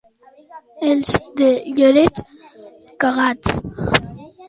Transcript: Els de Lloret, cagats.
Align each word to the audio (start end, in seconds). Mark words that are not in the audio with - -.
Els 0.91 1.11
de 1.43 1.51
Lloret, 1.81 2.25
cagats. 3.07 3.57